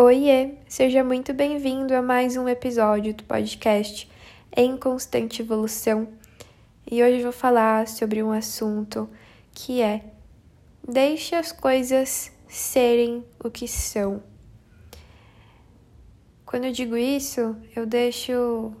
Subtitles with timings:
[0.00, 4.08] Oiê, seja muito bem-vindo a mais um episódio do podcast
[4.56, 6.06] Em Constante Evolução.
[6.88, 9.10] E hoje vou falar sobre um assunto
[9.52, 10.04] que é
[10.86, 14.22] Deixe as coisas serem o que são.
[16.46, 18.72] Quando eu digo isso, eu deixo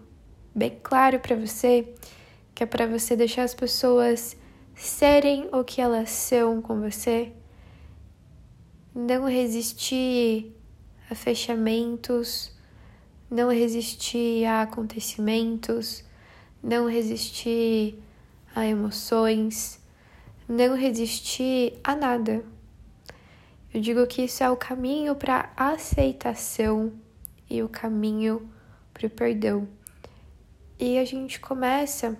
[0.54, 1.96] bem claro para você
[2.54, 4.36] que é para você deixar as pessoas
[4.72, 7.32] serem o que elas são com você,
[8.94, 10.54] não resistir
[11.10, 12.52] a fechamentos,
[13.30, 16.04] não resistir a acontecimentos,
[16.62, 17.98] não resistir
[18.54, 19.80] a emoções,
[20.48, 22.44] não resistir a nada.
[23.72, 26.92] Eu digo que isso é o caminho para aceitação
[27.48, 28.50] e o caminho
[28.92, 29.68] para o perdão.
[30.78, 32.16] E a gente começa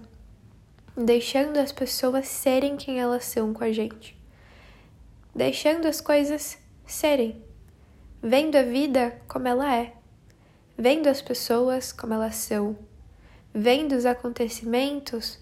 [0.97, 4.17] deixando as pessoas serem quem elas são com a gente,
[5.35, 7.48] deixando as coisas serem
[8.23, 9.93] vendo a vida como ela é,
[10.77, 12.77] vendo as pessoas como elas são,
[13.55, 15.41] vendo os acontecimentos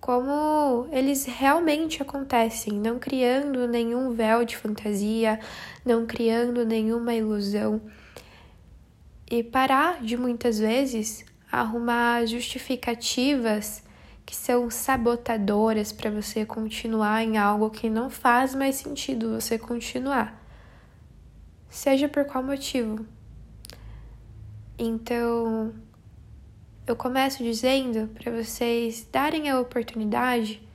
[0.00, 5.40] como eles realmente acontecem, não criando nenhum véu de fantasia,
[5.84, 7.80] não criando nenhuma ilusão.
[9.28, 13.82] E parar de muitas vezes arrumar justificativas
[14.24, 20.45] que são sabotadoras para você continuar em algo que não faz mais sentido você continuar
[21.76, 23.06] seja por qual motivo.
[24.78, 25.74] Então,
[26.86, 30.66] eu começo dizendo para vocês darem a oportunidade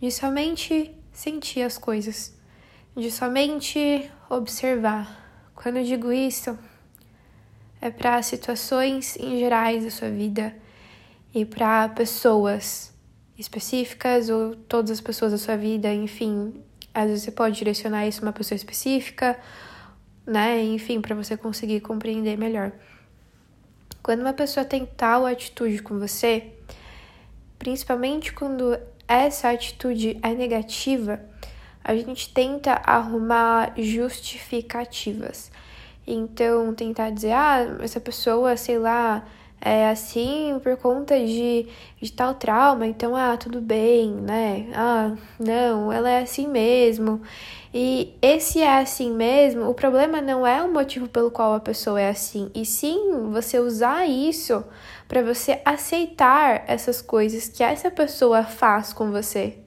[0.00, 2.36] de somente sentir as coisas,
[2.96, 5.50] de somente observar.
[5.54, 6.58] Quando eu digo isso,
[7.80, 10.52] é para situações em gerais da sua vida
[11.32, 12.92] e para pessoas
[13.38, 16.60] específicas ou todas as pessoas da sua vida, enfim,
[16.92, 19.38] às vezes você pode direcionar isso a uma pessoa específica
[20.26, 20.62] né?
[20.62, 22.72] Enfim, para você conseguir compreender melhor.
[24.02, 26.52] Quando uma pessoa tem tal atitude com você,
[27.58, 31.20] principalmente quando essa atitude é negativa,
[31.82, 35.50] a gente tenta arrumar justificativas.
[36.06, 39.24] Então, tentar dizer, ah, essa pessoa, sei lá,
[39.60, 41.66] é assim por conta de,
[42.00, 44.68] de tal trauma, então, ah, tudo bem, né?
[44.74, 47.20] Ah, não, ela é assim mesmo.
[47.72, 52.00] E esse é assim mesmo, o problema não é o motivo pelo qual a pessoa
[52.00, 54.64] é assim, e sim você usar isso
[55.06, 59.58] para você aceitar essas coisas que essa pessoa faz com você.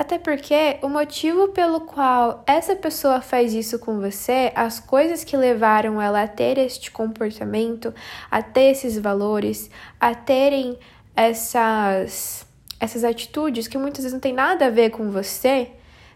[0.00, 5.36] Até porque o motivo pelo qual essa pessoa faz isso com você, as coisas que
[5.36, 7.92] levaram ela a ter este comportamento,
[8.30, 10.78] a ter esses valores, a terem
[11.14, 12.46] essas
[12.80, 15.70] essas atitudes que muitas vezes não tem nada a ver com você,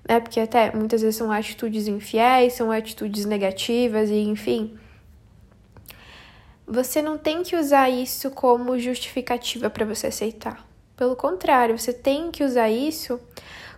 [0.08, 0.18] né?
[0.18, 4.78] Porque até muitas vezes são atitudes infiéis, são atitudes negativas e enfim.
[6.66, 10.66] Você não tem que usar isso como justificativa para você aceitar.
[10.96, 13.20] Pelo contrário, você tem que usar isso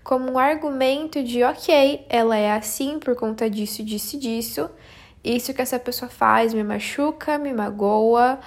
[0.06, 4.70] como um argumento de, ok, ela é assim por conta disso, disso, disso.
[5.22, 8.38] Isso que essa pessoa faz me machuca, me magoa,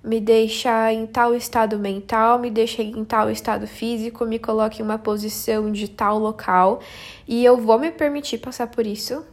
[0.00, 4.82] me deixa em tal estado mental, me deixa em tal estado físico, me coloca em
[4.84, 6.78] uma posição de tal local
[7.26, 9.26] e eu vou me permitir passar por isso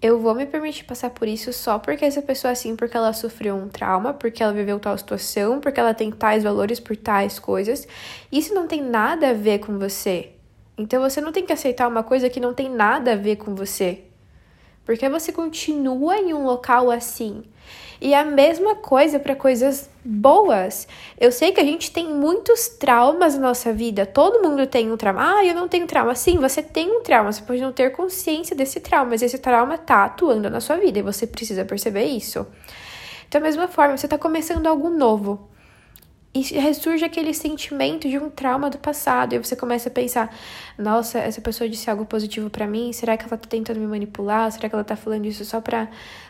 [0.00, 3.12] eu vou me permitir passar por isso só porque essa pessoa é assim, porque ela
[3.12, 7.38] sofreu um trauma, porque ela viveu tal situação, porque ela tem tais valores por tais
[7.38, 7.88] coisas.
[8.30, 10.32] Isso não tem nada a ver com você.
[10.78, 13.54] Então você não tem que aceitar uma coisa que não tem nada a ver com
[13.54, 14.05] você.
[14.86, 17.42] Porque você continua em um local assim.
[18.00, 20.86] E a mesma coisa para coisas boas.
[21.18, 24.06] Eu sei que a gente tem muitos traumas na nossa vida.
[24.06, 25.38] Todo mundo tem um trauma.
[25.38, 26.14] Ah, eu não tenho trauma.
[26.14, 27.32] Sim, você tem um trauma.
[27.32, 31.00] Você pode não ter consciência desse trauma, mas esse trauma tá atuando na sua vida
[31.00, 32.46] e você precisa perceber isso.
[33.26, 35.48] Então, da mesma forma, você está começando algo novo
[36.40, 39.34] e ressurge aquele sentimento de um trauma do passado.
[39.34, 40.34] E você começa a pensar:
[40.76, 42.92] nossa, essa pessoa disse algo positivo para mim?
[42.92, 44.50] Será que ela tá tentando me manipular?
[44.52, 45.88] Será que ela tá falando isso só pra.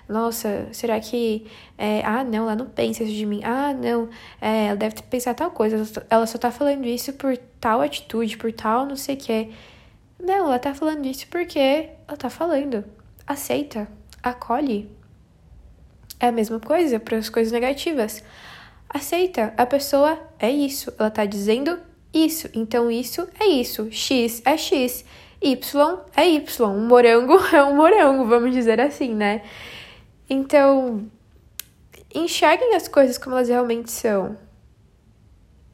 [0.08, 1.47] Nossa, será que.
[1.76, 2.03] É...
[2.05, 3.41] ah, não, ela não pensa isso de mim.
[3.43, 4.08] Ah, não,
[4.41, 5.82] é, ela deve pensar tal coisa.
[6.09, 9.50] Ela só tá falando isso por tal atitude, por tal não sei o quê.
[10.23, 12.85] Não, ela tá falando isso porque ela tá falando.
[13.26, 13.88] Aceita,
[14.23, 14.88] acolhe.
[16.20, 18.23] É a mesma coisa para as coisas negativas
[18.97, 19.55] aceita.
[19.57, 21.79] A pessoa é isso, ela tá dizendo
[22.13, 23.89] isso, então isso é isso.
[23.91, 25.05] X é X,
[25.41, 26.71] Y é Y.
[26.71, 29.43] Um morango é um morango, vamos dizer assim, né?
[30.29, 31.07] Então,
[32.15, 34.37] enxerguem as coisas como elas realmente são.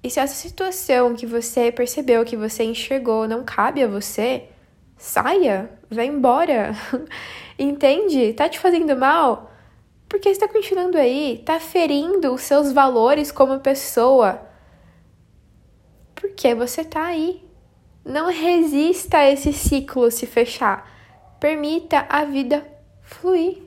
[0.02, 4.48] E se essa situação que você percebeu, que você enxergou, não cabe a você,
[4.96, 6.72] saia, vai embora.
[7.56, 8.32] Entende?
[8.32, 9.51] Tá te fazendo mal?
[10.12, 14.42] Porque está continuando aí, tá ferindo os seus valores como pessoa.
[16.14, 17.42] Porque você tá aí.
[18.04, 20.86] Não resista a esse ciclo se fechar.
[21.40, 22.62] Permita a vida
[23.00, 23.62] fluir.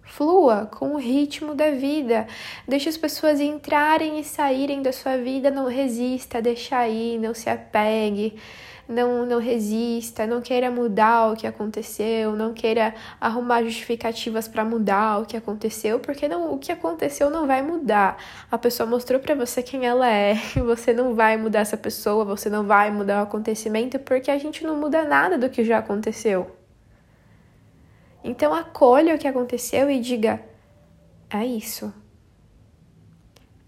[0.00, 2.26] Flua com o ritmo da vida.
[2.66, 5.50] Deixe as pessoas entrarem e saírem da sua vida.
[5.50, 8.40] Não resista, deixa aí, não se apegue
[8.88, 15.20] não, não resista, não queira mudar o que aconteceu, não queira arrumar justificativas para mudar
[15.20, 18.16] o que aconteceu, porque não, o que aconteceu não vai mudar.
[18.50, 22.48] A pessoa mostrou para você quem ela é, você não vai mudar essa pessoa, você
[22.48, 26.50] não vai mudar o acontecimento, porque a gente não muda nada do que já aconteceu.
[28.24, 30.40] Então acolha o que aconteceu e diga:
[31.28, 31.92] é isso.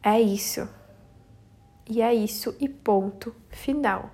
[0.02, 0.66] É isso.
[1.88, 4.10] E é isso, e ponto final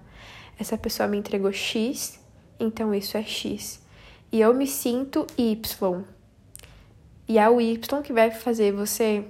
[0.59, 2.19] essa pessoa me entregou X,
[2.59, 3.81] então isso é X.
[4.33, 6.05] E eu me sinto Y.
[7.29, 9.25] E é o Y que vai fazer você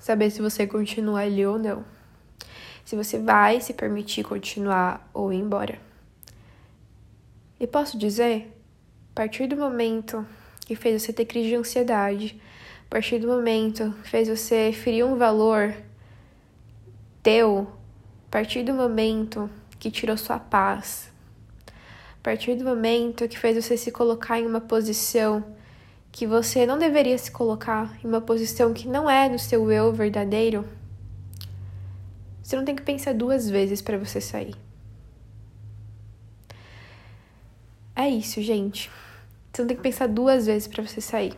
[0.00, 1.84] saber se você continua ali ou não.
[2.84, 5.80] Se você vai se permitir continuar ou ir embora.
[7.58, 8.52] E posso dizer,
[9.12, 10.26] a partir do momento
[10.66, 12.40] que fez você ter crise de ansiedade,
[12.86, 15.74] a partir do momento que fez você ferir um valor
[17.22, 17.66] teu,
[18.28, 21.10] a partir do momento que tirou sua paz.
[21.66, 25.44] A partir do momento que fez você se colocar em uma posição
[26.10, 29.92] que você não deveria se colocar, em uma posição que não é do seu eu
[29.92, 30.66] verdadeiro,
[32.42, 34.54] você não tem que pensar duas vezes para você sair.
[37.94, 38.90] É isso, gente.
[39.52, 41.36] Você não tem que pensar duas vezes para você sair.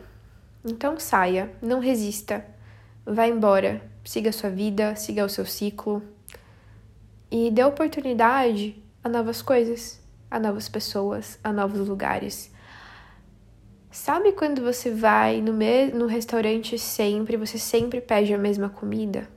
[0.63, 2.45] Então saia, não resista,
[3.05, 6.03] vá embora, siga a sua vida, siga o seu ciclo
[7.31, 12.51] e dê oportunidade a novas coisas, a novas pessoas, a novos lugares.
[13.91, 19.27] Sabe quando você vai no, me no restaurante sempre, você sempre pede a mesma comida?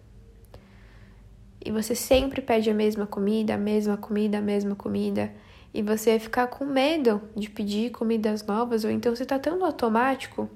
[1.64, 5.32] E você sempre pede a mesma comida, a mesma comida, a mesma comida.
[5.72, 9.64] E você ficar com medo de pedir comidas novas, ou então você tá tão no
[9.64, 10.50] automático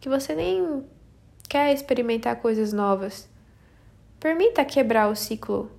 [0.00, 0.84] que você nem
[1.48, 3.28] quer experimentar coisas novas.
[4.20, 5.70] Permita quebrar o ciclo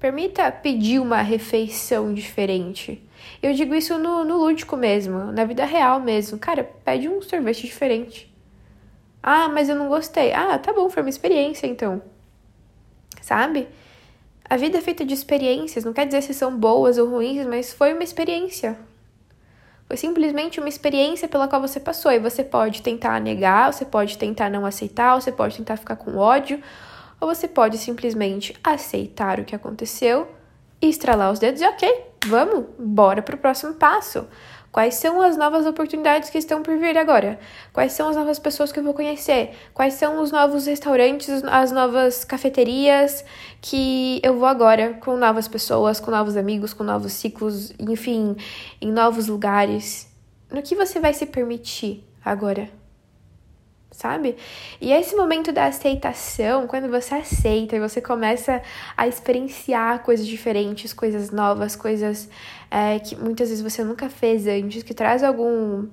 [0.00, 3.06] Permita pedir uma refeição diferente.
[3.42, 6.38] Eu digo isso no, no lúdico mesmo, na vida real mesmo.
[6.38, 8.34] Cara, pede um sorvete diferente.
[9.22, 10.32] Ah, mas eu não gostei.
[10.32, 12.00] Ah, tá bom, foi uma experiência então.
[13.20, 13.68] Sabe?
[14.48, 17.72] A vida é feita de experiências, não quer dizer se são boas ou ruins, mas
[17.72, 18.78] foi uma experiência.
[19.86, 22.10] Foi simplesmente uma experiência pela qual você passou.
[22.10, 26.16] E você pode tentar negar, você pode tentar não aceitar, você pode tentar ficar com
[26.16, 26.62] ódio,
[27.20, 30.28] ou você pode simplesmente aceitar o que aconteceu
[30.80, 34.26] e estralar os dedos e ok, vamos, bora para o próximo passo.
[34.72, 37.40] Quais são as novas oportunidades que estão por vir agora?
[37.72, 39.50] Quais são as novas pessoas que eu vou conhecer?
[39.74, 43.24] Quais são os novos restaurantes, as novas cafeterias
[43.60, 48.36] que eu vou agora com novas pessoas, com novos amigos, com novos ciclos, enfim,
[48.80, 50.08] em novos lugares?
[50.48, 52.79] No que você vai se permitir agora?
[53.90, 54.36] Sabe?
[54.80, 58.62] E esse momento da aceitação, quando você aceita e você começa
[58.96, 62.28] a experienciar coisas diferentes, coisas novas, coisas
[62.70, 65.88] é, que muitas vezes você nunca fez antes, que traz algum.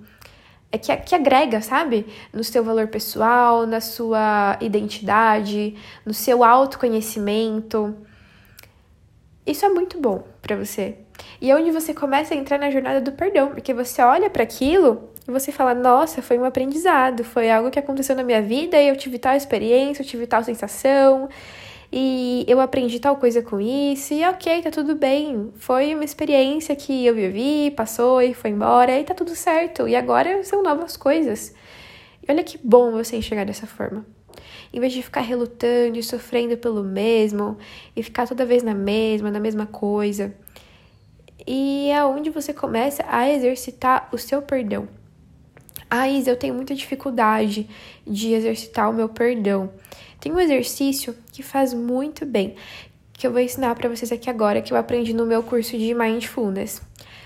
[0.71, 2.05] É, que, que agrega, sabe?
[2.33, 5.75] No seu valor pessoal, na sua identidade,
[6.05, 7.95] no seu autoconhecimento.
[9.45, 10.97] Isso é muito bom para você.
[11.41, 14.43] E é onde você começa a entrar na jornada do perdão, porque você olha para
[14.43, 18.81] aquilo e você fala: nossa, foi um aprendizado, foi algo que aconteceu na minha vida
[18.81, 21.29] e eu tive tal experiência, eu tive tal sensação
[21.91, 25.51] e eu aprendi tal coisa com isso, e ok, tá tudo bem.
[25.57, 29.87] Foi uma experiência que eu vivi, passou e foi embora, e tá tudo certo.
[29.87, 31.53] E agora são novas coisas.
[32.27, 34.05] E olha que bom você enxergar dessa forma.
[34.73, 37.57] Em vez de ficar relutando e sofrendo pelo mesmo,
[37.95, 40.33] e ficar toda vez na mesma, na mesma coisa.
[41.45, 44.89] E é onde você começa a exercitar o seu perdão.
[45.89, 47.69] Ah, Isa, eu tenho muita dificuldade
[48.05, 49.71] de exercitar o meu perdão.
[50.19, 52.55] Tem um exercício que faz muito bem,
[53.13, 55.93] que eu vou ensinar para vocês aqui agora, que eu aprendi no meu curso de
[55.93, 56.81] Mindfulness.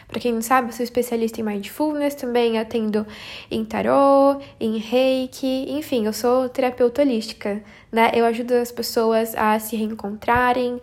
[0.07, 3.07] Para quem não sabe, eu sou especialista em Mindfulness, também atendo
[3.49, 8.11] em tarô, em reiki, enfim, eu sou terapeuta holística, né?
[8.13, 10.81] Eu ajudo as pessoas a se reencontrarem,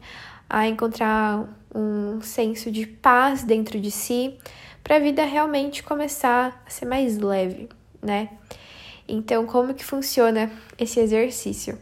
[0.49, 4.35] a encontrar um senso de paz dentro de si,
[4.89, 7.69] para a vida realmente começar a ser mais leve,
[8.01, 8.31] né?
[9.07, 11.79] Então, como que funciona esse exercício?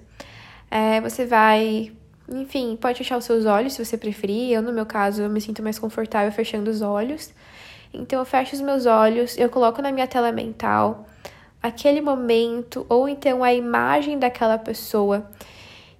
[0.68, 1.92] É, você vai,
[2.28, 4.50] enfim, pode fechar os seus olhos se você preferir.
[4.50, 7.32] Eu, no meu caso, eu me sinto mais confortável fechando os olhos.
[7.94, 11.06] Então eu fecho os meus olhos, eu coloco na minha tela mental
[11.62, 15.30] aquele momento ou então a imagem daquela pessoa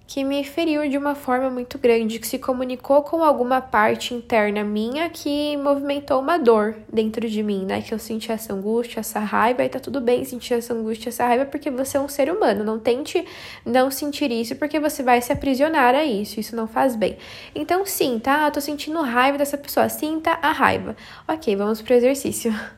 [0.07, 4.63] que me feriu de uma forma muito grande, que se comunicou com alguma parte interna
[4.63, 7.81] minha que movimentou uma dor dentro de mim, né?
[7.81, 11.27] Que eu senti essa angústia, essa raiva, e tá tudo bem sentir essa angústia, essa
[11.27, 12.63] raiva, porque você é um ser humano.
[12.63, 13.23] Não tente
[13.65, 17.17] não sentir isso, porque você vai se aprisionar a isso, isso não faz bem.
[17.53, 18.45] Então, sim, tá?
[18.45, 20.95] Eu tô sentindo raiva dessa pessoa, sinta a raiva.
[21.27, 22.53] Ok, vamos pro exercício.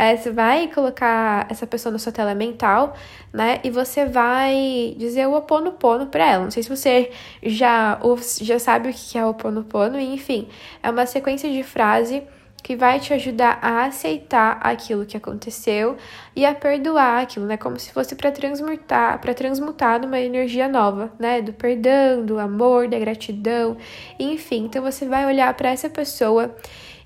[0.00, 2.94] É, você vai colocar essa pessoa na sua tela mental,
[3.32, 3.58] né?
[3.64, 6.44] E você vai dizer o oponopono para ela.
[6.44, 7.10] Não sei se você
[7.42, 7.98] já,
[8.40, 10.46] já sabe o que é o oponopono, enfim,
[10.84, 12.22] é uma sequência de frase
[12.62, 15.96] que vai te ajudar a aceitar aquilo que aconteceu
[16.34, 17.56] e a perdoar aquilo, né?
[17.56, 21.42] Como se fosse para transmutar, para transmutar numa energia nova, né?
[21.42, 23.76] Do perdão, do amor, da gratidão,
[24.18, 24.66] enfim.
[24.66, 26.54] Então você vai olhar para essa pessoa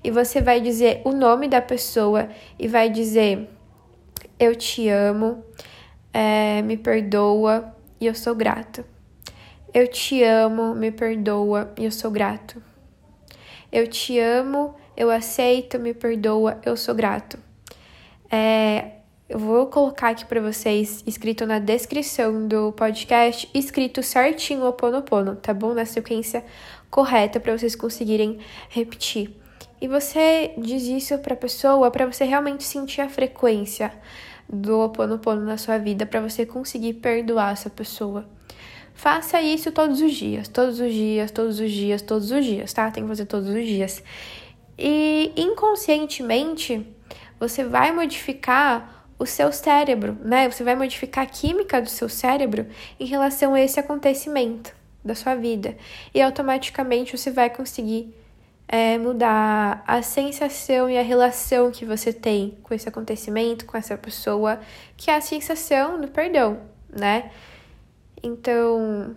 [0.03, 2.29] e você vai dizer o nome da pessoa
[2.59, 3.49] e vai dizer:
[4.39, 5.43] Eu te amo,
[6.11, 8.83] é, me perdoa e eu sou grato.
[9.73, 12.61] Eu te amo, me perdoa e eu sou grato.
[13.71, 17.39] Eu te amo, eu aceito, me perdoa, eu sou grato.
[18.29, 24.73] É, eu vou colocar aqui para vocês, escrito na descrição do podcast, escrito certinho o
[24.73, 25.73] Ponopono, tá bom?
[25.73, 26.45] Na sequência
[26.91, 28.37] correta para vocês conseguirem
[28.69, 29.42] repetir.
[29.83, 33.91] E você diz isso para a pessoa para você realmente sentir a frequência
[34.47, 38.25] do Ho oponopono na sua vida, para você conseguir perdoar essa pessoa.
[38.93, 42.89] Faça isso todos os dias, todos os dias, todos os dias, todos os dias, tá?
[42.91, 44.01] Tem que fazer todos os dias.
[44.79, 46.87] E inconscientemente,
[47.37, 50.49] você vai modificar o seu cérebro, né?
[50.49, 54.73] Você vai modificar a química do seu cérebro em relação a esse acontecimento
[55.03, 55.75] da sua vida.
[56.15, 58.22] E automaticamente você vai conseguir
[58.73, 63.95] é, mudar a sensação e a relação que você tem com esse acontecimento, com essa
[63.95, 64.59] pessoa,
[64.97, 67.29] que é a sensação do perdão, né?
[68.23, 69.15] Então,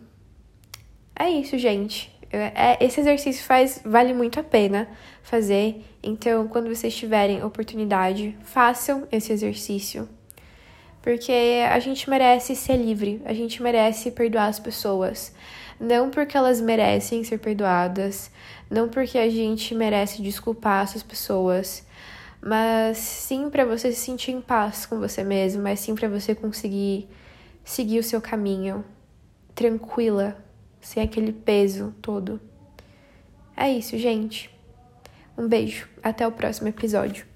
[1.19, 2.15] é isso, gente.
[2.31, 4.91] É, esse exercício faz vale muito a pena
[5.23, 5.83] fazer.
[6.03, 10.07] Então, quando vocês tiverem oportunidade, façam esse exercício.
[11.07, 15.33] Porque a gente merece ser livre, a gente merece perdoar as pessoas.
[15.79, 18.29] Não porque elas merecem ser perdoadas,
[18.69, 21.87] não porque a gente merece desculpar essas pessoas,
[22.43, 26.35] mas sim para você se sentir em paz com você mesmo, mas sim para você
[26.35, 27.09] conseguir
[27.65, 28.85] seguir o seu caminho
[29.55, 30.37] tranquila,
[30.81, 32.41] sem aquele peso todo.
[33.57, 34.51] É isso, gente.
[35.39, 37.36] Um beijo, até o próximo episódio.